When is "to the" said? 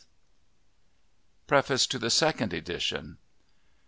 1.85-2.09